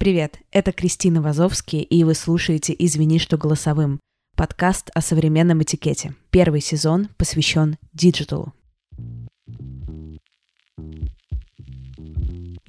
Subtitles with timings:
[0.00, 4.00] Привет, это Кристина Вазовский, и вы слушаете «Извини, что голосовым»—
[4.34, 6.14] подкаст о современном этикете.
[6.30, 8.54] Первый сезон посвящен диджиталу.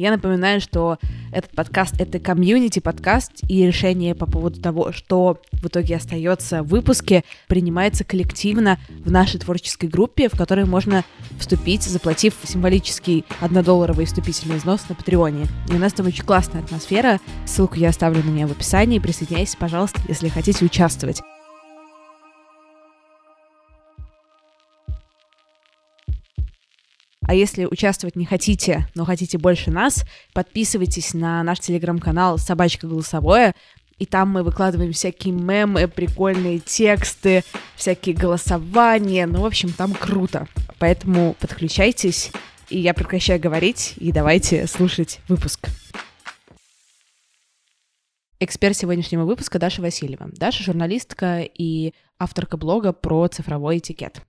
[0.02, 0.98] Я напоминаю, что
[1.32, 7.24] этот подкаст— это комьюнити-подкаст, и решение по поводу того, что в итоге остается в выпуске,
[7.47, 11.03] принимается коллективно в нашей творческой группе, в которой можно
[11.38, 15.46] вступить, заплатив символический однодолларовый вступительный взнос на Патреоне.
[15.70, 17.20] И у нас там очень классная атмосфера.
[17.45, 18.98] Ссылку я оставлю на нее в описании.
[18.98, 21.22] Присоединяйтесь, пожалуйста, если хотите участвовать.
[27.31, 30.03] А если участвовать не хотите, но хотите больше нас,
[30.34, 33.55] подписывайтесь на наш телеграм-канал «Собачка голосовое»,
[33.98, 37.45] и там мы выкладываем всякие мемы, прикольные тексты,
[37.77, 39.27] всякие голосования.
[39.27, 40.45] Ну, в общем, там круто.
[40.77, 42.34] Поэтому подключайтесь,
[42.70, 45.70] и я прекращаю говорить, и давайте слушать выпуск.
[48.41, 50.27] Эксперт сегодняшнего выпуска Даша Васильева.
[50.34, 54.22] Даша— журналистка и авторка блога про цифровой этикет.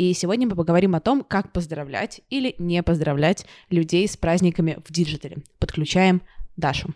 [0.00, 4.90] И сегодня мы поговорим о том, как поздравлять или не поздравлять людей с праздниками в
[4.90, 5.42] диджитале.
[5.58, 6.22] Подключаем
[6.56, 6.94] Дашу.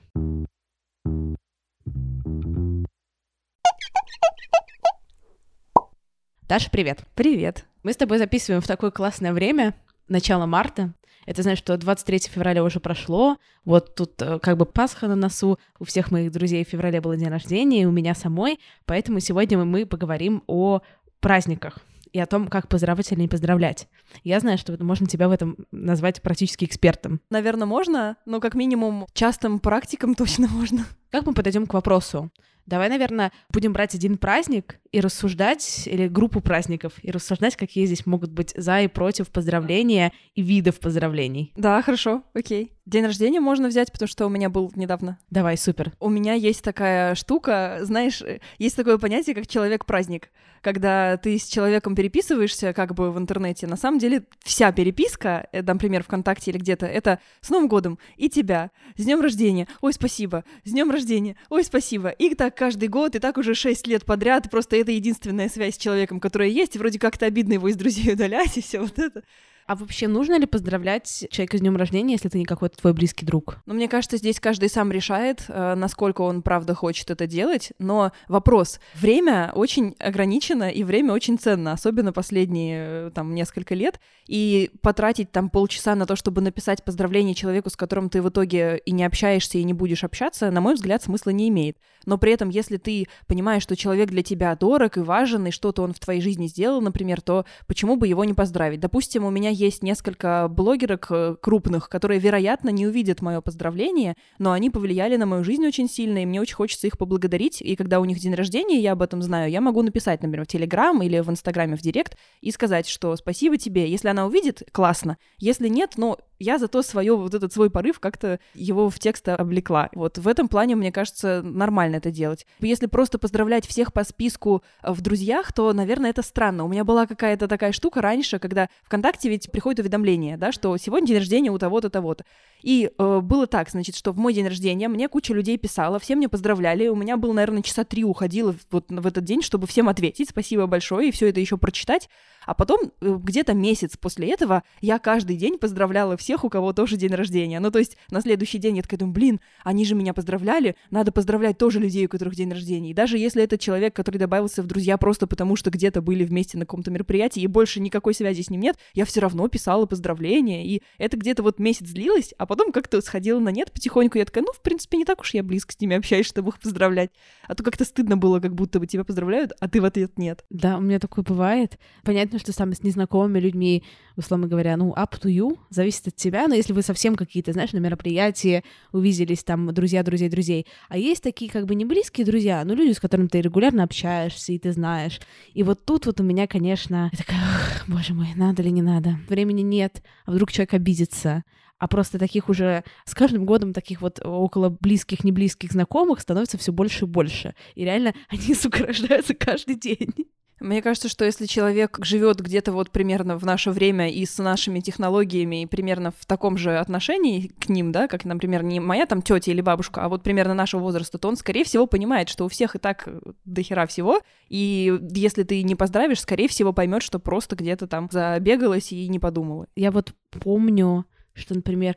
[6.48, 7.04] Даша, привет.
[7.14, 7.66] Привет.
[7.82, 9.74] Мы с тобой записываем в такое классное время,
[10.08, 10.94] начало марта.
[11.26, 15.58] Это значит, что 23 февраля уже прошло, вот тут э, как бы Пасха на носу,
[15.78, 19.62] у всех моих друзей в феврале был день рождения, и у меня самой, поэтому сегодня
[19.62, 20.80] мы поговорим о
[21.20, 21.80] праздниках
[22.14, 23.88] и о том, как поздравлять или не поздравлять.
[24.22, 27.20] Я знаю, что можно тебя в этом назвать практически экспертом.
[27.28, 30.86] Наверное, можно, но как минимум частым практикам точно можно.
[31.14, 32.32] Как мы подойдем к вопросу?
[32.66, 38.04] Давай, наверное, будем брать один праздник и рассуждать, или группу праздников, и рассуждать, какие здесь
[38.04, 41.52] могут быть за и против поздравления и видов поздравлений.
[41.54, 42.72] Да, хорошо, окей.
[42.84, 45.20] День рождения можно взять, потому что у меня был недавно.
[45.30, 45.92] Давай, супер.
[46.00, 48.20] У меня есть такая штука, знаешь,
[48.58, 50.30] есть такое понятие, как человек-праздник
[50.64, 55.62] когда ты с человеком переписываешься как бы в интернете, на самом деле вся переписка, э,
[55.62, 60.42] например, ВКонтакте или где-то, это с Новым годом и тебя, с днем рождения, ой, спасибо,
[60.64, 61.03] с днем рождения,
[61.50, 62.10] ой, спасибо.
[62.10, 65.78] И так каждый год, и так уже 6 лет подряд, просто это единственная связь с
[65.78, 69.22] человеком, которая есть, и вроде как-то обидно его из друзей удалять, и все вот это.
[69.66, 73.24] А вообще нужно ли поздравлять человека с днем рождения, если это не какой-то твой близкий
[73.24, 73.58] друг?
[73.64, 77.72] Ну, мне кажется, здесь каждый сам решает, э, насколько он правда хочет это делать.
[77.78, 84.00] Но вопрос: время очень ограничено и время очень ценно, особенно последние э, там несколько лет.
[84.26, 88.78] И потратить там полчаса на то, чтобы написать поздравление человеку, с которым ты в итоге
[88.84, 91.78] и не общаешься, и не будешь общаться, на мой взгляд, смысла не имеет.
[92.06, 95.82] Но при этом, если ты понимаешь, что человек для тебя дорог и важен, и что-то
[95.82, 98.80] он в твоей жизни сделал, например, то почему бы его не поздравить?
[98.80, 104.52] Допустим, у меня есть несколько блогерок э, крупных, которые, вероятно, не увидят мое поздравление, но
[104.52, 107.62] они повлияли на мою жизнь очень сильно, и мне очень хочется их поблагодарить.
[107.62, 110.48] И когда у них день рождения, я об этом знаю, я могу написать, например, в
[110.48, 113.88] Телеграм или в Инстаграме в Директ и сказать, что спасибо тебе.
[113.88, 115.16] Если она увидит, классно.
[115.38, 119.88] Если нет, ну, я зато свое, вот этот свой порыв как-то его в текст облекла.
[119.94, 122.46] Вот в этом плане, мне кажется, нормально это делать.
[122.60, 126.64] Если просто поздравлять всех по списку э, в друзьях, то, наверное, это странно.
[126.64, 131.08] У меня была какая-то такая штука раньше, когда ВКонтакте ведь приходит уведомление, да, что сегодня
[131.08, 132.24] день рождения у того-то, того-то.
[132.62, 136.16] И э, было так, значит, что в мой день рождения мне куча людей писала, все
[136.16, 139.88] мне поздравляли, у меня было, наверное, часа три уходило вот в этот день, чтобы всем
[139.88, 142.08] ответить, спасибо большое, и все это еще прочитать.
[142.46, 146.96] А потом э, где-то месяц после этого я каждый день поздравляла всех, у кого тоже
[146.96, 147.60] день рождения.
[147.60, 151.12] Ну, то есть на следующий день я такая думаю, блин, они же меня поздравляли, надо
[151.12, 152.90] поздравлять тоже людей, у которых день рождения.
[152.90, 156.58] И даже если это человек, который добавился в друзья просто потому, что где-то были вместе
[156.58, 160.66] на каком-то мероприятии, и больше никакой связи с ним нет, я все равно писала поздравления.
[160.66, 164.18] И это где-то вот месяц длилось, а потом как-то сходила на нет потихоньку.
[164.18, 166.58] Я такая, ну, в принципе, не так уж я близко с ними общаюсь, чтобы их
[166.58, 167.10] поздравлять.
[167.46, 170.44] А то как-то стыдно было, как будто бы тебя поздравляют, а ты в ответ нет.
[170.50, 171.78] Да, у меня такое бывает.
[172.02, 173.84] Понятно, что там с незнакомыми людьми,
[174.16, 177.78] условно говоря, ну, up to you, зависит тебя, но если вы совсем какие-то, знаешь, на
[177.78, 182.74] мероприятии увиделись, там, друзья, друзей, друзей, а есть такие как бы не близкие друзья, но
[182.74, 185.20] люди, с которыми ты регулярно общаешься, и ты знаешь.
[185.52, 187.40] И вот тут вот у меня, конечно, я такая,
[187.86, 189.18] боже мой, надо ли не надо?
[189.28, 191.44] Времени нет, а вдруг человек обидится?
[191.78, 196.72] а просто таких уже с каждым годом таких вот около близких, неблизких знакомых становится все
[196.72, 197.54] больше и больше.
[197.74, 200.14] И реально они, сука, рождаются каждый день.
[200.60, 204.80] Мне кажется, что если человек живет где-то вот примерно в наше время и с нашими
[204.80, 209.20] технологиями, и примерно в таком же отношении к ним, да, как, например, не моя там
[209.20, 212.48] тетя или бабушка, а вот примерно нашего возраста, то он, скорее всего, понимает, что у
[212.48, 213.08] всех и так
[213.44, 218.92] дохера всего, и если ты не поздравишь, скорее всего, поймет, что просто где-то там забегалась
[218.92, 219.66] и не подумала.
[219.74, 221.04] Я вот помню,
[221.34, 221.96] что, например,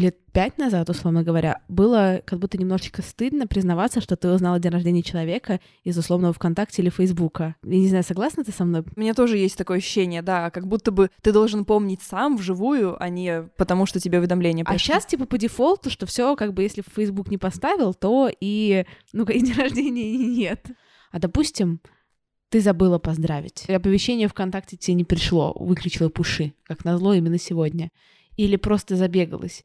[0.00, 4.72] лет пять назад, условно говоря, было как будто немножечко стыдно признаваться, что ты узнала день
[4.72, 7.56] рождения человека из условного ВКонтакте или Фейсбука.
[7.62, 8.84] Я не знаю, согласна ты со мной?
[8.94, 13.02] У меня тоже есть такое ощущение, да, как будто бы ты должен помнить сам вживую,
[13.02, 14.76] а не потому, что тебе уведомление пришло.
[14.76, 18.84] А сейчас, типа, по дефолту, что все, как бы, если Facebook не поставил, то и,
[19.12, 20.66] ну-ка, и день рождения нет.
[21.10, 21.80] А допустим,
[22.48, 23.68] ты забыла поздравить.
[23.68, 27.90] Оповещение ВКонтакте тебе не пришло, выключила пуши, как назло именно сегодня.
[28.36, 29.64] Или просто забегалась.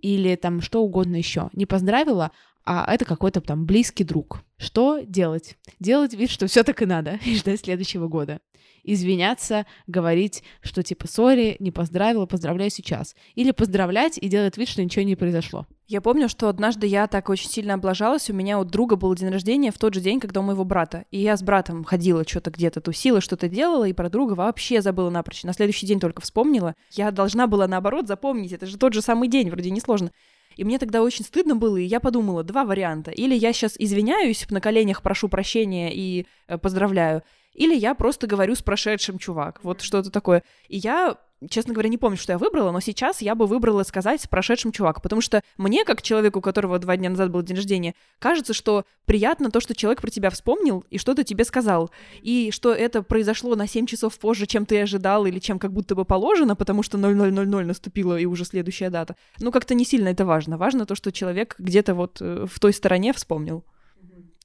[0.00, 1.50] Или там что угодно еще.
[1.52, 2.30] Не поздравила,
[2.64, 4.42] а это какой-то там близкий друг.
[4.56, 5.56] Что делать?
[5.80, 8.40] Делать вид, что все так и надо, и ждать следующего года
[8.84, 13.14] извиняться, говорить, что типа сори, не поздравила, поздравляю сейчас.
[13.34, 15.66] Или поздравлять и делать вид, что ничего не произошло.
[15.90, 18.28] Я помню, что однажды я так очень сильно облажалась.
[18.28, 21.06] У меня у друга был день рождения в тот же день, когда у моего брата.
[21.10, 25.08] И я с братом ходила, что-то где-то тусила, что-то делала, и про друга вообще забыла
[25.08, 25.44] напрочь.
[25.44, 26.74] На следующий день только вспомнила.
[26.90, 28.52] Я должна была, наоборот, запомнить.
[28.52, 30.12] Это же тот же самый день, вроде несложно.
[30.56, 33.10] И мне тогда очень стыдно было, и я подумала, два варианта.
[33.10, 37.22] Или я сейчас извиняюсь, на коленях прошу прощения и э, поздравляю,
[37.54, 40.42] или я просто говорю с прошедшим чувак, вот что-то такое.
[40.68, 41.16] И я
[41.48, 44.72] честно говоря, не помню, что я выбрала, но сейчас я бы выбрала сказать с прошедшим
[44.72, 48.52] чувак, потому что мне, как человеку, у которого два дня назад был день рождения, кажется,
[48.52, 51.90] что приятно то, что человек про тебя вспомнил и что-то тебе сказал,
[52.22, 55.94] и что это произошло на 7 часов позже, чем ты ожидал или чем как будто
[55.94, 59.16] бы положено, потому что 0000 наступила и уже следующая дата.
[59.40, 60.58] Ну, как-то не сильно это важно.
[60.58, 63.64] Важно то, что человек где-то вот э, в той стороне вспомнил.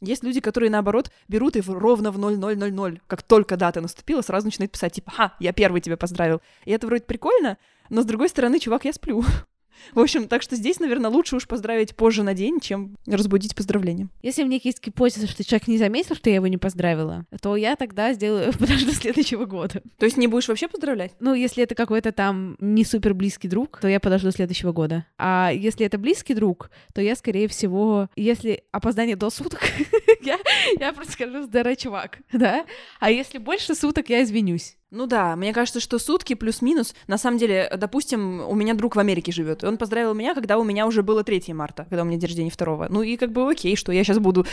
[0.03, 4.73] Есть люди, которые, наоборот, берут и ровно в 0000, как только дата наступила, сразу начинают
[4.73, 6.41] писать, типа, ха, я первый тебя поздравил.
[6.65, 7.57] И это вроде прикольно,
[7.89, 9.23] но с другой стороны, чувак, я сплю.
[9.93, 14.09] В общем, так что здесь, наверное, лучше уж поздравить позже на день, чем разбудить поздравлением.
[14.21, 17.55] Если у меня есть гипотеза, что человек не заметил, что я его не поздравила, то
[17.55, 19.81] я тогда сделаю подожду следующего года.
[19.97, 21.13] То есть не будешь вообще поздравлять?
[21.19, 25.05] Ну, если это какой-то там не супер близкий друг, то я подожду следующего года.
[25.17, 29.61] А если это близкий друг, то я, скорее всего, если опоздание до суток,
[30.25, 30.39] я,
[30.79, 32.65] я просто скажу, здоровый чувак, да?
[32.99, 34.77] А если больше суток, я извинюсь.
[34.91, 36.93] Ну да, мне кажется, что сутки плюс-минус.
[37.07, 40.63] На самом деле, допустим, у меня друг в Америке живет, он поздравил меня, когда у
[40.63, 42.87] меня уже было 3 марта, когда у меня день рождения 2.
[42.89, 44.45] Ну и как бы окей, что я сейчас буду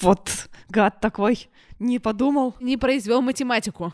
[0.00, 1.48] вот гад такой,
[1.78, 2.54] не подумал.
[2.60, 3.92] Не произвел математику.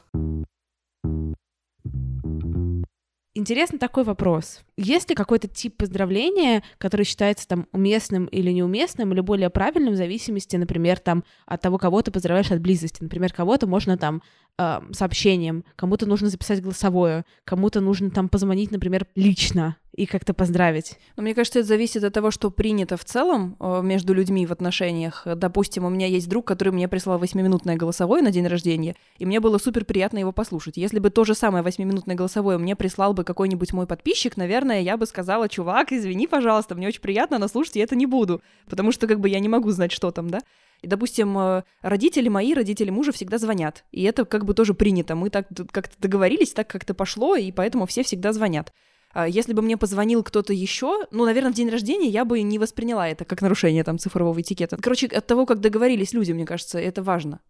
[3.38, 4.62] Интересный такой вопрос.
[4.76, 9.96] Есть ли какой-то тип поздравления, который считается там уместным или неуместным, или более правильным в
[9.96, 13.00] зависимости, например, там от того, кого ты поздравляешь от близости.
[13.00, 14.22] Например, кого-то можно там
[14.58, 20.98] э, сообщением, кому-то нужно записать голосовое, кому-то нужно там позвонить, например, лично и как-то поздравить.
[21.16, 24.52] Но мне кажется, это зависит от того, что принято в целом э, между людьми в
[24.52, 25.26] отношениях.
[25.26, 29.40] Допустим, у меня есть друг, который мне прислал восьмиминутное голосовое на день рождения, и мне
[29.40, 30.76] было супер приятно его послушать.
[30.76, 34.96] Если бы то же самое восьмиминутное голосовое мне прислал бы какой-нибудь мой подписчик, наверное, я
[34.96, 38.92] бы сказала, чувак, извини, пожалуйста, мне очень приятно, но слушать я это не буду, потому
[38.92, 40.40] что как бы я не могу знать, что там, да?
[40.82, 43.84] И, допустим, э, родители мои, родители мужа всегда звонят.
[43.90, 45.16] И это как бы тоже принято.
[45.16, 48.72] Мы так как-то договорились, так как-то пошло, и поэтому все всегда звонят.
[49.12, 52.58] А если бы мне позвонил кто-то еще, ну, наверное, в день рождения я бы не
[52.58, 54.76] восприняла это как нарушение там цифрового этикета.
[54.76, 57.40] Короче, от того, как договорились люди, мне кажется, это важно.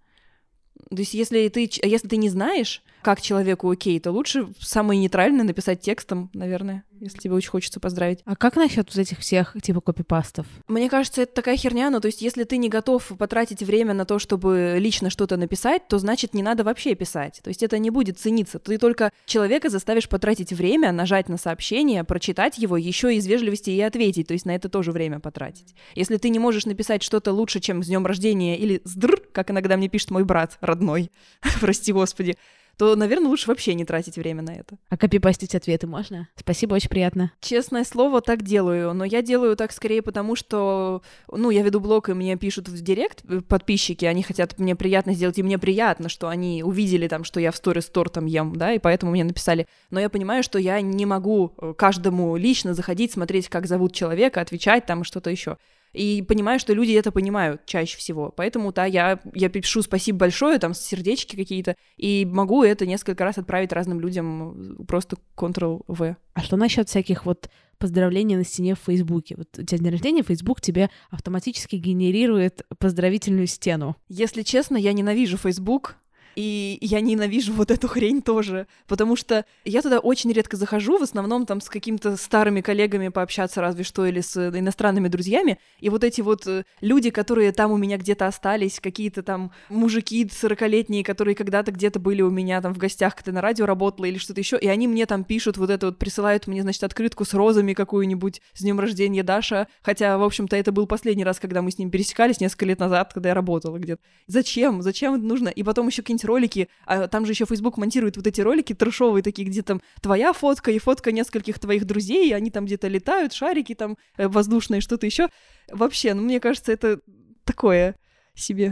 [0.90, 5.44] То есть, если ты, если ты не знаешь, как человеку окей, то лучше самое нейтральное
[5.44, 8.20] написать текстом, наверное, если тебе очень хочется поздравить.
[8.24, 10.46] А как насчет вот этих всех типа копипастов?
[10.66, 14.04] Мне кажется, это такая херня, ну то есть если ты не готов потратить время на
[14.04, 17.40] то, чтобы лично что-то написать, то значит не надо вообще писать.
[17.42, 18.58] То есть это не будет цениться.
[18.58, 23.80] Ты только человека заставишь потратить время, нажать на сообщение, прочитать его, еще из вежливости и
[23.80, 24.28] ответить.
[24.28, 25.74] То есть на это тоже время потратить.
[25.94, 29.76] Если ты не можешь написать что-то лучше, чем с днем рождения или сдр, как иногда
[29.76, 31.10] мне пишет мой брат родной,
[31.60, 32.36] прости господи,
[32.78, 34.78] то, наверное, лучше вообще не тратить время на это.
[34.88, 36.28] А копипастить ответы можно?
[36.36, 37.32] Спасибо, очень приятно.
[37.40, 42.08] Честное слово, так делаю, но я делаю так скорее потому, что, ну, я веду блог,
[42.08, 46.08] и мне пишут в директ э, подписчики, они хотят мне приятно сделать, и мне приятно,
[46.08, 49.66] что они увидели там, что я в сторис тортом ем, да, и поэтому мне написали.
[49.90, 54.40] Но я понимаю, что я не могу э, каждому лично заходить, смотреть, как зовут человека,
[54.40, 55.56] отвечать там что-то еще.
[55.92, 58.32] И понимаю, что люди это понимают чаще всего.
[58.36, 63.38] Поэтому, да, я, я пишу спасибо большое, там, сердечки какие-то, и могу это несколько раз
[63.38, 66.16] отправить разным людям просто Ctrl-V.
[66.34, 69.36] А что насчет всяких вот поздравлений на стене в Фейсбуке?
[69.36, 73.96] Вот у тебя день рождения, Фейсбук тебе автоматически генерирует поздравительную стену.
[74.08, 75.96] Если честно, я ненавижу Фейсбук,
[76.38, 81.02] И я ненавижу вот эту хрень тоже, потому что я туда очень редко захожу, в
[81.02, 86.04] основном там с какими-то старыми коллегами пообщаться разве что, или с иностранными друзьями, и вот
[86.04, 91.34] эти вот э, люди, которые там у меня где-то остались, какие-то там мужики 40-летние, которые
[91.34, 94.56] когда-то где-то были у меня там в гостях, когда на радио работала или что-то еще,
[94.56, 98.42] и они мне там пишут вот это вот, присылают мне, значит, открытку с розами какую-нибудь
[98.52, 101.90] с днем рождения Даша, хотя, в общем-то, это был последний раз, когда мы с ним
[101.90, 104.02] пересекались несколько лет назад, когда я работала где-то.
[104.28, 104.82] Зачем?
[104.82, 105.48] Зачем это нужно?
[105.48, 109.24] И потом еще какие-нибудь ролики, а там же еще Facebook монтирует вот эти ролики трешовые
[109.24, 113.32] такие, где там твоя фотка и фотка нескольких твоих друзей, и они там где-то летают,
[113.32, 115.28] шарики там э, воздушные, что-то еще.
[115.72, 117.00] Вообще, ну, мне кажется, это
[117.44, 117.96] такое
[118.34, 118.70] себе.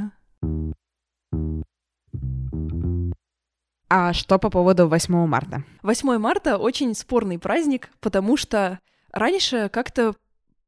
[3.89, 5.65] А что по поводу 8 марта?
[5.83, 8.81] 8 марта очень спорный праздник, потому что
[9.13, 10.15] раньше как-то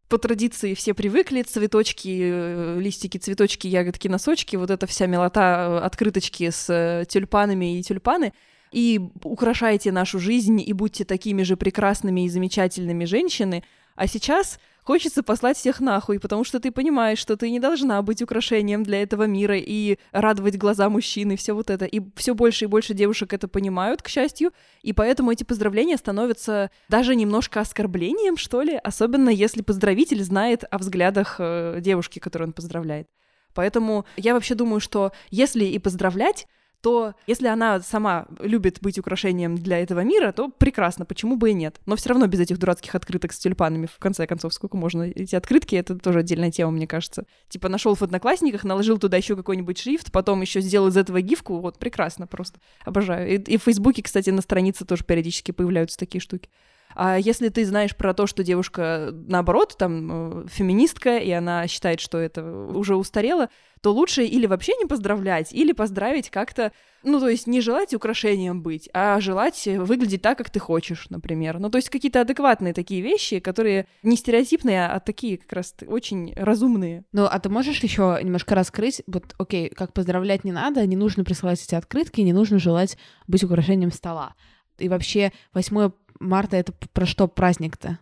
[0.08, 5.84] по традиции все привыкли, цветочки, э, листики, цветочки, ягодки, носочки, вот эта вся милота, э,
[5.84, 8.32] открыточки с э, тюльпанами и тюльпаны.
[8.72, 13.64] И украшайте нашу жизнь, и будьте такими же прекрасными и замечательными женщины.
[13.96, 18.22] А сейчас хочется послать всех нахуй, потому что ты понимаешь, что ты не должна быть
[18.22, 21.84] украшением для этого мира и радовать глаза мужчин и все вот это.
[21.84, 26.70] И все больше и больше девушек это понимают, к счастью, и поэтому эти поздравления становятся
[26.88, 32.52] даже немножко оскорблением, что ли, особенно если поздравитель знает о взглядах э, девушки, которую он
[32.54, 33.08] поздравляет.
[33.54, 36.46] Поэтому я вообще думаю, что если и поздравлять,
[36.80, 41.54] то если она сама любит быть украшением для этого мира, то прекрасно, почему бы и
[41.54, 41.80] нет.
[41.86, 45.02] Но все равно без этих дурацких открыток с тюльпанами, в конце концов, сколько можно.
[45.02, 47.24] Эти открытки— это тоже отдельная тема, мне кажется.
[47.48, 51.58] Типа нашел в Одноклассниках, наложил туда еще какой-нибудь шрифт, потом еще сделал из этого гифку,
[51.60, 52.60] вот прекрасно просто.
[52.84, 53.28] Обожаю.
[53.28, 56.48] И, и в Фейсбуке, кстати, на странице тоже периодически появляются такие штуки.
[56.94, 62.00] А если ты знаешь про то, что девушка, наоборот, там, э, феминистка, и она считает,
[62.00, 63.48] что это уже устарело,
[63.80, 66.72] то лучше или вообще не поздравлять, или поздравить как-то,
[67.04, 71.58] ну, то есть не желать украшением быть, а желать выглядеть так, как ты хочешь, например.
[71.58, 76.34] Ну, то есть какие-то адекватные такие вещи, которые не стереотипные, а такие как раз очень
[76.34, 77.04] разумные.
[77.12, 81.24] Ну, а ты можешь еще немножко раскрыть, вот, окей, как поздравлять не надо, не нужно
[81.24, 84.34] присылать эти открытки, не нужно желать быть украшением стола.
[84.78, 87.98] И вообще 8 марта это про что праздник-то?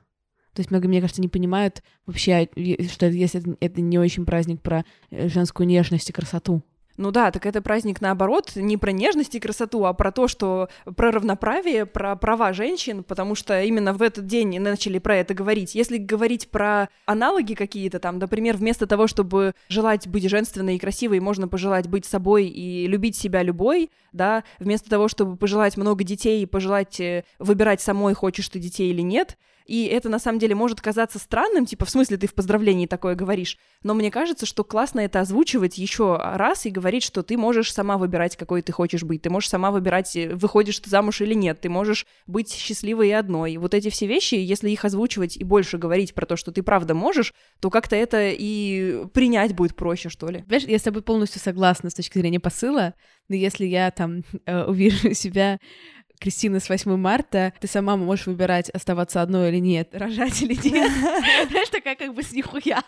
[0.56, 2.48] То есть многие, мне кажется, не понимают вообще,
[2.90, 6.62] что если это не очень праздник про э, женскую нежность и красоту.
[6.96, 10.68] Ну да, так это праздник наоборот, не про нежность и красоту, а про то, что
[10.96, 15.74] про равноправие, про права женщин, потому что именно в этот день начали про это говорить.
[15.74, 21.20] Если говорить про аналоги какие-то там, например, вместо того, чтобы желать быть женственной и красивой,
[21.20, 26.42] можно пожелать быть собой и любить себя любой, да, вместо того, чтобы пожелать много детей
[26.42, 30.54] и пожелать э, выбирать самой, хочешь ты детей или нет, и это на самом деле
[30.54, 34.64] может казаться странным, типа, в смысле ты в поздравлении такое говоришь, но мне кажется, что
[34.64, 39.02] классно это озвучивать еще раз и говорить, что ты можешь сама выбирать, какой ты хочешь
[39.02, 43.08] быть, ты можешь сама выбирать, э, выходишь ты замуж или нет, ты можешь быть счастливой
[43.08, 43.56] и одной.
[43.56, 46.94] Вот эти все вещи, если их озвучивать и больше говорить про то, что ты правда
[46.94, 50.44] можешь, то как-то это и принять будет проще, что ли.
[50.46, 52.94] Знаешь, я с тобой полностью согласна с точки зрения посыла,
[53.28, 55.58] но если я там э, увижу себя
[56.18, 60.90] Кристина, с 8 марта ты сама можешь выбирать, оставаться одной или нет, рожать или нет.
[61.50, 62.82] Знаешь, такая как бы с нихуя.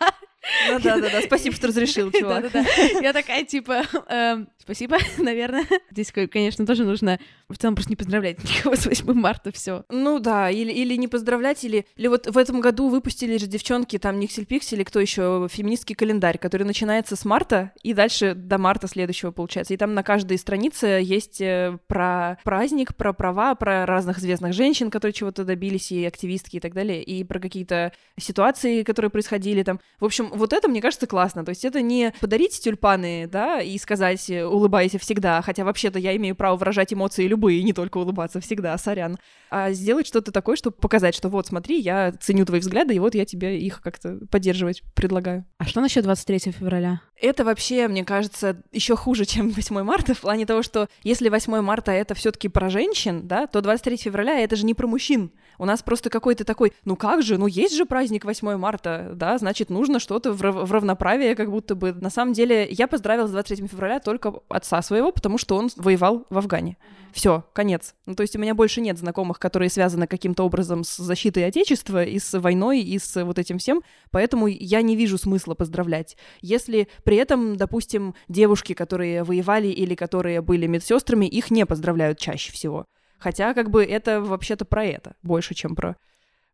[0.69, 1.21] Ну да, да, да.
[1.21, 2.43] Спасибо, что разрешил, чувак.
[2.43, 2.99] Да, да, да.
[3.01, 5.65] Я такая, типа, эм, спасибо, наверное.
[5.91, 7.19] Здесь, конечно, тоже нужно
[7.49, 9.83] в целом просто не поздравлять никого с 8 марта, все.
[9.89, 13.97] Ну да, или, или не поздравлять, или, или вот в этом году выпустили же девчонки,
[13.97, 18.87] там, Никсель Пиксель, кто еще, феминистский календарь, который начинается с марта и дальше до марта
[18.87, 19.73] следующего, получается.
[19.73, 24.91] И там на каждой странице есть э, про праздник, про права, про разных известных женщин,
[24.91, 29.79] которые чего-то добились, и активистки и так далее, и про какие-то ситуации, которые происходили там.
[29.99, 31.43] В общем, вот это, мне кажется, классно.
[31.45, 36.35] То есть это не подарить тюльпаны, да, и сказать «улыбайся всегда», хотя вообще-то я имею
[36.35, 39.17] право выражать эмоции любые, не только улыбаться всегда, сорян.
[39.49, 43.15] А сделать что-то такое, чтобы показать, что вот, смотри, я ценю твои взгляды, и вот
[43.15, 45.45] я тебе их как-то поддерживать предлагаю.
[45.57, 47.01] А что насчет 23 февраля?
[47.21, 51.61] Это вообще, мне кажется, еще хуже, чем 8 марта, в плане того, что если 8
[51.61, 55.31] марта это все-таки про женщин, да, то 23 февраля это же не про мужчин.
[55.59, 59.37] У нас просто какой-то такой, ну как же, ну есть же праздник 8 марта, да,
[59.37, 61.93] значит, нужно что-то в, в равноправие, как будто бы.
[61.93, 66.25] На самом деле, я поздравила с 23 февраля только отца своего, потому что он воевал
[66.29, 66.77] в Афгане.
[67.11, 67.95] Все, конец.
[68.05, 72.03] Ну, то есть у меня больше нет знакомых, которые связаны каким-то образом с защитой Отечества
[72.03, 76.15] и с войной, и с вот этим всем, поэтому я не вижу смысла поздравлять.
[76.41, 82.53] Если при этом, допустим, девушки, которые воевали или которые были медсестрами, их не поздравляют чаще
[82.53, 82.85] всего.
[83.19, 85.95] Хотя, как бы, это вообще-то про это, больше, чем про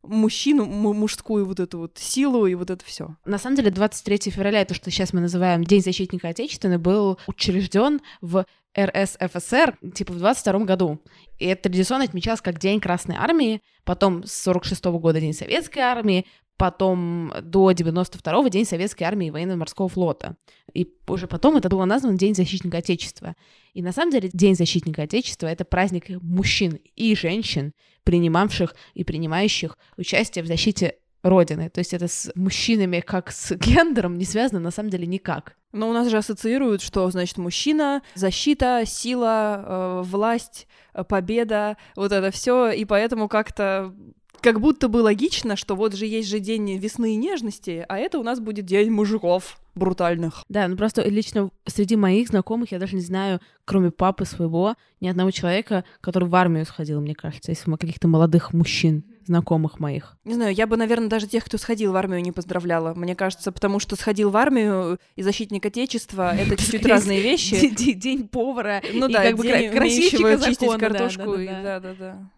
[0.07, 3.15] мужчину, мужскую вот эту вот силу и вот это все.
[3.25, 8.01] На самом деле 23 февраля, то, что сейчас мы называем День защитника Отечественной, был учрежден
[8.21, 8.45] в
[8.77, 10.99] РСФСР, типа в 22 году.
[11.39, 15.79] И это традиционно отмечалось как День Красной Армии, потом с 46 -го года День Советской
[15.79, 16.25] Армии,
[16.57, 20.35] потом до 92-го День Советской Армии и Военно-Морского флота.
[20.73, 23.35] И уже потом это было названо День Защитника Отечества.
[23.73, 29.77] И на самом деле День Защитника Отечества— это праздник мужчин и женщин, принимавших и принимающих
[29.97, 30.95] участие в защите
[31.25, 31.69] Родины.
[31.69, 35.55] То есть это с мужчинами как с гендером не связано на самом деле никак.
[35.71, 42.11] Но у нас же ассоциируют, что значит мужчина, защита, сила, э, власть, э, победа, вот
[42.11, 43.93] это все, и поэтому как-то
[44.41, 48.19] как будто бы логично, что вот же есть же день весны и нежности, а это
[48.19, 50.43] у нас будет день мужиков брутальных.
[50.49, 55.07] Да, ну просто лично среди моих знакомых я даже не знаю, кроме папы своего, ни
[55.07, 60.17] одного человека, который в армию сходил, мне кажется, из каких-то молодых мужчин знакомых моих.
[60.23, 62.93] Не знаю, я бы, наверное, даже тех, кто сходил в армию, не поздравляла.
[62.93, 67.69] Мне кажется, потому что сходил в армию и защитник Отечества— это чуть-чуть разные вещи.
[67.95, 71.37] День повара ну, да, как бы красивого чистить картошку.
[71.37, 72.29] Да-да-да.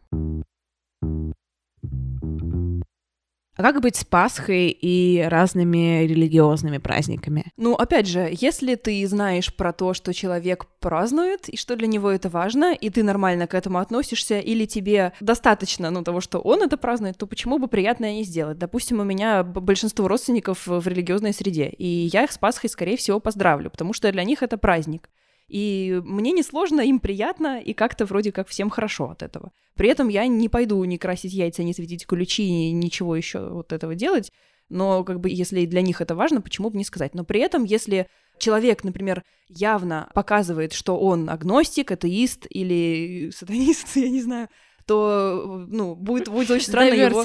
[3.58, 7.52] А как быть с Пасхой и разными религиозными праздниками?
[7.58, 12.12] Ну, опять же, если ты знаешь про то, что человек празднует, и что для него
[12.12, 16.62] это важно, и ты нормально к этому относишься, или тебе достаточно, ну, того, что он
[16.62, 18.60] это празднует, то почему бы приятное не сделать?
[18.60, 23.20] Допустим, у меня большинство родственников в религиозной среде, и я их с Пасхой, скорее всего,
[23.20, 25.10] поздравлю, потому что для них это праздник.
[25.48, 29.52] И мне несложно, им приятно, и как-то вроде как всем хорошо от этого.
[29.76, 33.96] При этом я не пойду не красить яйца, не светить ключи, ничего еще вот этого
[33.96, 34.32] делать.
[34.70, 37.16] Но как бы если для них это важно, почему бы не сказать?
[37.16, 44.10] Но при этом, если человек, например, явно показывает, что он агностик, атеист или сатанист, я
[44.10, 44.50] не знаю,
[44.88, 47.24] то ну, будет, будет очень странно его...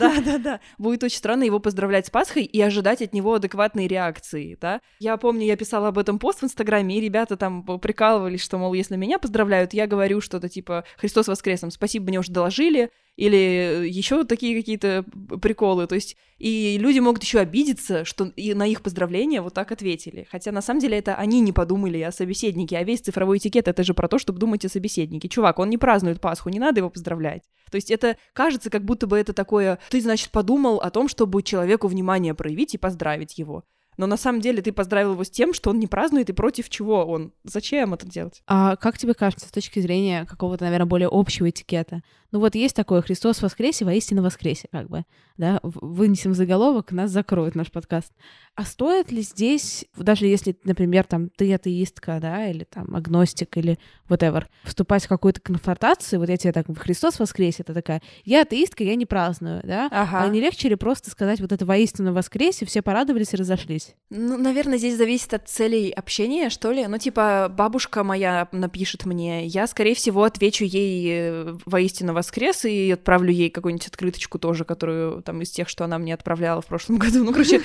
[0.00, 0.14] Да.
[0.14, 0.60] да, да, да.
[0.78, 4.80] Будет очень странно его поздравлять с Пасхой и ожидать от него адекватной реакции, да.
[4.98, 8.72] Я помню, я писала об этом пост в Инстаграме, и ребята там прикалывались, что, мол,
[8.72, 14.24] если меня поздравляют, я говорю что-то типа «Христос воскресом, спасибо, мне уже доложили», или еще
[14.24, 15.04] такие какие-то
[15.40, 15.86] приколы.
[15.86, 20.26] То есть и люди могут еще обидеться, что и на их поздравления вот так ответили.
[20.30, 23.84] Хотя на самом деле это они не подумали о собеседнике, а весь цифровой этикет это
[23.84, 25.28] же про то, чтобы думать о собеседнике.
[25.28, 27.42] Чувак, он не празднует Пасху, не надо его поздравлять.
[27.70, 31.42] То есть это кажется, как будто бы это такое, ты, значит, подумал о том, чтобы
[31.42, 33.64] человеку внимание проявить и поздравить его.
[33.98, 36.68] Но на самом деле ты поздравил его с тем, что он не празднует и против
[36.68, 37.32] чего он.
[37.44, 38.42] Зачем это делать?
[38.46, 42.02] А как тебе кажется, с точки зрения какого-то, наверное, более общего этикета?
[42.32, 45.04] Ну вот есть такое «Христос воскресе, воистину воскресе», как бы,
[45.36, 48.10] да, вынесем заголовок, нас закроют наш подкаст.
[48.54, 53.78] А стоит ли здесь, даже если, например, там, ты атеистка, да, или там агностик, или
[54.08, 58.82] whatever, вступать в какую-то конфронтацию, вот я тебе так, Христос воскресе, это такая, я атеистка,
[58.82, 60.22] я не праздную, да, ага.
[60.22, 63.94] а не легче ли просто сказать вот это воистину воскресе, все порадовались и разошлись?
[64.08, 69.44] Ну, наверное, здесь зависит от целей общения, что ли, ну, типа, бабушка моя напишет мне,
[69.46, 75.22] я, скорее всего, отвечу ей э, воистину воскрес и отправлю ей какую-нибудь открыточку тоже, которую
[75.22, 77.24] там из тех, что она мне отправляла в прошлом году.
[77.24, 77.60] Ну, короче,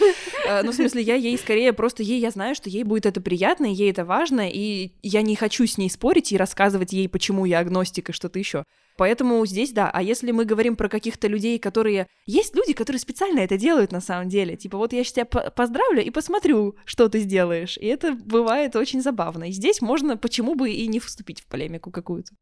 [0.48, 3.22] э, ну, в смысле, я ей скорее просто ей, я знаю, что ей будет это
[3.22, 7.08] приятно, и ей это важно, и я не хочу с ней спорить и рассказывать ей,
[7.08, 8.64] почему я агностик и что-то еще.
[8.98, 9.92] Поэтому здесь да.
[9.92, 12.08] А если мы говорим про каких-то людей, которые...
[12.26, 14.58] Есть люди, которые специально это делают на самом деле.
[14.58, 17.78] Типа вот я сейчас тебя поздравлю и посмотрю, что ты сделаешь.
[17.78, 19.50] И это бывает очень забавно.
[19.50, 22.34] И здесь можно почему бы и не вступить в полемику какую-то.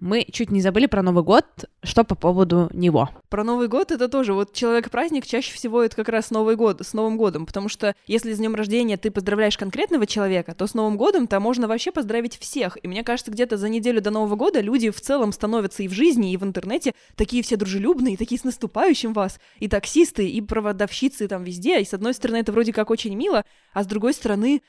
[0.00, 1.44] Мы чуть не забыли про Новый год.
[1.82, 3.10] Что по поводу него?
[3.28, 6.94] Про Новый год это тоже вот человек-праздник чаще всего это как раз Новый год, с
[6.94, 10.96] Новым годом, потому что если с днем рождения ты поздравляешь конкретного человека, то с Новым
[10.96, 12.78] годом-то можно вообще поздравить всех.
[12.82, 15.92] И мне кажется, где-то за неделю до Нового года люди в целом становятся и в
[15.92, 21.28] жизни, и в интернете такие все дружелюбные, такие с наступающим вас, и таксисты, и проводовщицы
[21.28, 21.78] там везде.
[21.78, 24.62] И с одной стороны это вроде как очень мило, а с другой стороны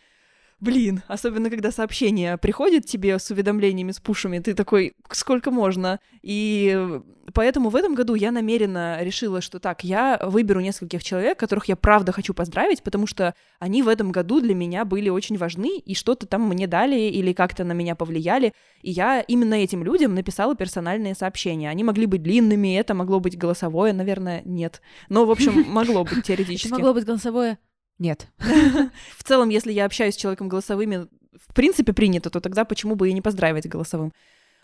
[0.62, 6.00] блин, особенно когда сообщение приходит тебе с уведомлениями, с пушами, ты такой, сколько можно?
[6.22, 7.02] И
[7.34, 11.76] поэтому в этом году я намеренно решила, что так, я выберу нескольких человек, которых я
[11.76, 15.96] правда хочу поздравить, потому что они в этом году для меня были очень важны, и
[15.96, 20.56] что-то там мне дали или как-то на меня повлияли, и я именно этим людям написала
[20.56, 21.70] персональные сообщения.
[21.70, 24.82] Они могли быть длинными, это могло быть голосовое, наверное, нет.
[25.10, 26.72] Но, в общем, могло быть теоретически.
[26.72, 27.58] Могло быть голосовое
[28.02, 28.28] нет.
[29.18, 31.08] В целом, если я общаюсь с человеком голосовыми,
[31.48, 34.12] в принципе, принято, то тогда почему бы и не поздравить голосовым?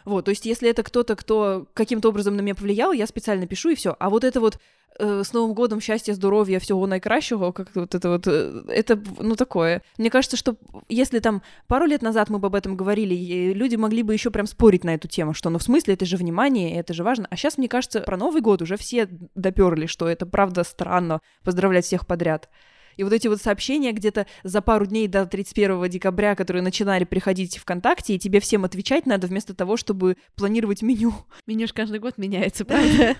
[0.07, 3.69] Вот, то есть если это кто-то, кто каким-то образом на меня повлиял, я специально пишу
[3.69, 3.95] и все.
[3.99, 4.57] А вот это вот
[4.99, 9.35] э, с Новым годом счастья, здоровья, всего найкращего, как вот это вот, э, это, ну,
[9.35, 9.81] такое.
[9.97, 10.55] Мне кажется, что
[10.87, 14.31] если там пару лет назад мы бы об этом говорили, и люди могли бы еще
[14.31, 17.27] прям спорить на эту тему, что, ну, в смысле, это же внимание, это же важно.
[17.29, 21.83] А сейчас, мне кажется, про Новый год уже все доперли, что это правда странно поздравлять
[21.83, 22.49] всех подряд.
[22.97, 27.57] И вот эти вот сообщения где-то за пару дней до 31 декабря, которые начинали приходить
[27.57, 31.13] ВКонтакте, и тебе всем отвечать надо вместо того, чтобы планировать меню.
[31.45, 33.15] Меню же каждый год меняется, правда?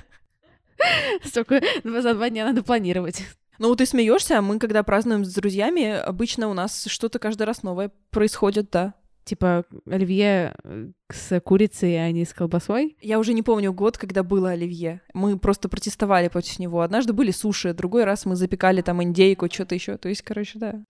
[1.24, 3.24] Столько за два дня надо планировать.
[3.60, 7.64] Ну, ты смеешься, а мы, когда празднуем с друзьями, обычно у нас что-то каждый раз
[7.64, 8.94] новое происходит, да.
[9.28, 12.96] Типа оливье э, с курицей, а не с колбасой?
[13.02, 15.02] Я уже не помню год, когда было оливье.
[15.14, 16.80] Мы просто протестовали против него.
[16.80, 19.98] Однажды были суши, другой раз мы запекали там индейку, что-то еще.
[19.98, 20.82] То есть, короче, да.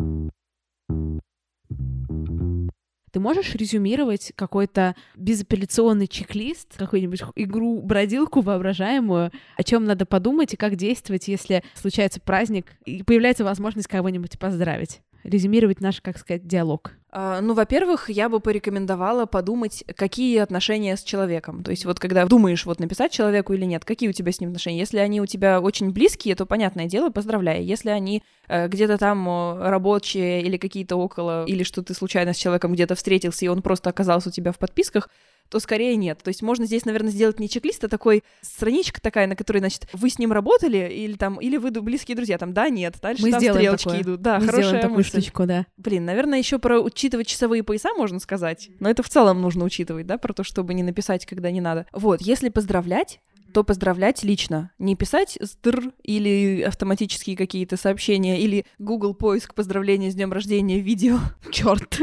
[3.12, 10.76] Ты можешь резюмировать какой-то безапелляционный чек-лист, какую-нибудь игру-бродилку воображаемую, о чем надо подумать и как
[10.76, 15.02] действовать, если случается праздник и появляется возможность кого-нибудь поздравить?
[15.24, 16.92] Резюмировать наш, как сказать, диалог.
[17.20, 21.64] А, ну, во-первых, я бы порекомендовала подумать, какие отношения с человеком.
[21.64, 24.52] То есть вот когда думаешь, вот написать человеку или нет, какие у тебя с ним
[24.52, 24.78] отношения.
[24.78, 27.64] Если они у тебя очень близкие, то, понятное дело, поздравляй.
[27.64, 32.38] Если они э, где-то там э, рабочие или какие-то около, или что ты случайно с
[32.38, 35.10] человеком где-то встретился, и он просто оказался у тебя в подписках,
[35.50, 36.20] то скорее нет.
[36.24, 39.88] То есть можно здесь, наверное, сделать не чек-лист, а такой страничка такая, на которой, значит,
[39.94, 43.32] вы с ним работали или там, или вы близкие друзья, там, да, нет, дальше Мы
[43.32, 44.02] там стрелочки такое.
[44.02, 44.22] идут.
[44.22, 45.10] Да, Мы хорошая такую мысль.
[45.10, 45.66] штучку, да.
[45.78, 50.06] Блин, наверное, еще про учитывать часовые пояса можно сказать, но это в целом нужно учитывать,
[50.08, 51.86] да, про то, чтобы не написать, когда не надо.
[51.94, 53.20] Вот, если поздравлять,
[53.54, 54.72] то поздравлять лично.
[54.80, 61.20] Не писать стр или автоматические какие-то сообщения, или Google поиск поздравления с днем рождения видео.
[61.52, 62.00] Черт,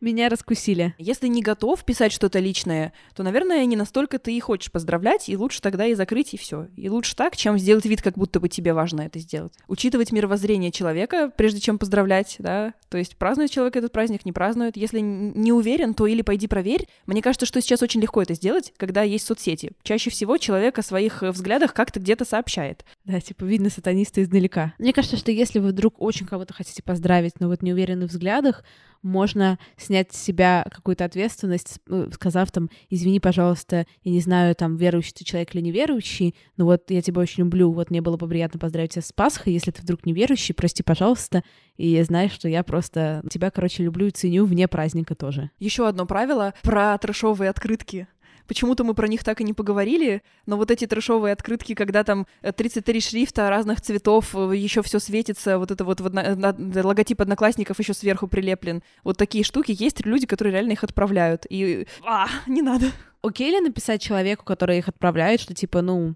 [0.00, 0.94] меня раскусили.
[0.98, 5.36] Если не готов писать что-то личное, то, наверное, не настолько ты и хочешь поздравлять, и
[5.36, 6.68] лучше тогда и закрыть, и все.
[6.76, 9.54] И лучше так, чем сделать вид, как будто бы тебе важно это сделать.
[9.68, 14.76] Учитывать мировоззрение человека, прежде чем поздравлять, да, то есть празднует человек этот праздник, не празднует.
[14.76, 16.86] Если не уверен, то или пойди проверь.
[17.06, 19.72] Мне кажется, что сейчас очень легко это сделать, когда есть соцсети.
[19.82, 22.84] Чаще всего человек о своих э, взглядах как-то где-то сообщает.
[23.04, 24.74] Да, типа видно сатаниста издалека.
[24.78, 28.10] Мне кажется, что если вы вдруг очень кого-то хотите поздравить, но вот не уверены в
[28.10, 28.64] взглядах,
[29.04, 34.76] можно снять с себя какую-то ответственность, ну, сказав там, извини, пожалуйста, я не знаю, там,
[34.76, 38.26] верующий ты человек или неверующий, но вот я тебя очень люблю, вот мне было бы
[38.26, 41.44] приятно поздравить тебя с Пасхой, если ты вдруг неверующий, прости, пожалуйста,
[41.76, 45.50] и знаешь, что я просто тебя, короче, люблю и ценю вне праздника тоже.
[45.58, 48.08] Еще одно правило про трэшовые открытки.
[48.46, 52.26] Почему-то мы про них так и не поговорили, но вот эти трэшовые открытки, когда там
[52.42, 56.54] 33 э, шрифта разных цветов, э, еще все светится, вот это вот одно...
[56.82, 58.82] логотип одноклассников еще сверху прилеплен.
[59.02, 61.46] Вот такие штуки есть люди, которые реально их отправляют.
[61.48, 62.86] И а, не надо.
[63.22, 66.14] Окей ли написать человеку, который их отправляет, что типа, ну,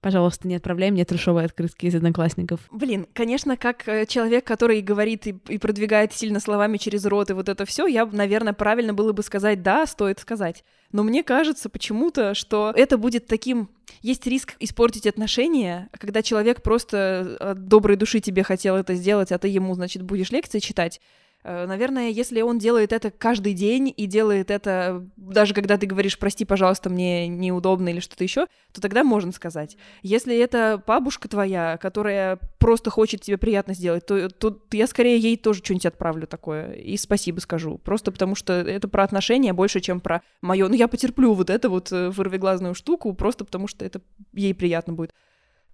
[0.00, 2.60] Пожалуйста, не отправляй мне трешовые открытки из одноклассников.
[2.70, 7.32] Блин, конечно, как э, человек, который говорит и, и продвигает сильно словами через рот и
[7.32, 10.64] вот это все, я, наверное, правильно было бы сказать «да», стоит сказать.
[10.92, 13.68] Но мне кажется почему-то, что это будет таким...
[14.02, 19.38] Есть риск испортить отношения, когда человек просто от доброй души тебе хотел это сделать, а
[19.38, 21.00] ты ему, значит, будешь лекции читать.
[21.46, 26.18] Э, наверное, если он делает это каждый день и делает это даже когда ты говоришь,
[26.18, 29.76] прости, пожалуйста, мне неудобно или что-то еще, то тогда можно сказать.
[30.02, 35.36] Если это бабушка твоя, которая просто хочет тебе приятно сделать, то, то я скорее ей
[35.36, 37.78] тоже что-нибудь отправлю такое и спасибо скажу.
[37.78, 40.66] Просто потому что это про отношения больше, чем про мое.
[40.66, 44.00] Ну, я потерплю вот эту вот э, вырвиглазную штуку, просто потому что это
[44.32, 45.14] ей приятно будет.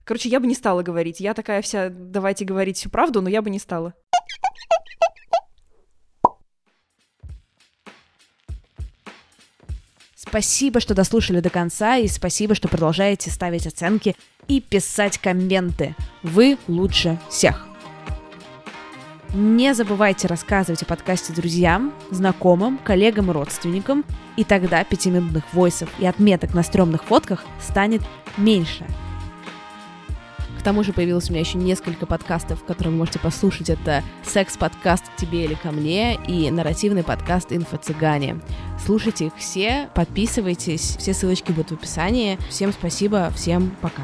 [0.04, 1.18] Короче, я бы не стала говорить.
[1.18, 3.94] Я такая вся, давайте говорить всю правду, но я бы не стала.
[10.26, 14.14] Спасибо, что дослушали до конца, и спасибо, что продолжаете ставить оценки
[14.46, 15.96] и писать комменты.
[16.22, 17.66] Вы лучше всех.
[19.34, 24.04] Не забывайте рассказывать о подкасте друзьям, знакомым, коллегам и родственникам,
[24.36, 28.02] и тогда пятиминутных войсов и отметок на стрёмных фотках станет
[28.36, 28.86] меньше–
[30.62, 33.68] к тому же появилось у меня еще несколько подкастов, которые вы можете послушать.
[33.68, 38.40] Это секс-подкаст «Тебе или ко мне» и нарративный подкаст «Инфо-цыгане».
[38.84, 42.38] Слушайте их все, подписывайтесь, все ссылочки будут в описании.
[42.48, 44.02] Всем спасибо, всем пока.